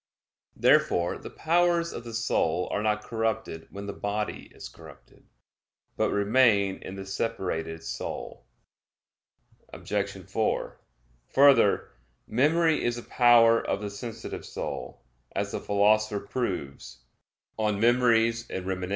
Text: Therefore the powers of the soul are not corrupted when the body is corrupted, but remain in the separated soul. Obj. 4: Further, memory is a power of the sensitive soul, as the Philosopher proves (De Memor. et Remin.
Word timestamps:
Therefore 0.55 1.19
the 1.19 1.29
powers 1.29 1.93
of 1.93 2.03
the 2.05 2.15
soul 2.15 2.67
are 2.71 2.81
not 2.81 3.03
corrupted 3.03 3.67
when 3.69 3.85
the 3.85 3.93
body 3.93 4.51
is 4.51 4.67
corrupted, 4.67 5.25
but 5.95 6.09
remain 6.09 6.77
in 6.77 6.95
the 6.95 7.05
separated 7.05 7.83
soul. 7.83 8.47
Obj. 9.71 10.25
4: 10.27 10.81
Further, 11.29 11.91
memory 12.25 12.83
is 12.83 12.97
a 12.97 13.03
power 13.03 13.63
of 13.63 13.79
the 13.79 13.91
sensitive 13.91 14.43
soul, 14.43 15.03
as 15.35 15.51
the 15.51 15.59
Philosopher 15.61 16.25
proves 16.25 17.03
(De 17.59 17.71
Memor. 17.73 18.11
et 18.13 18.65
Remin. 18.65 18.89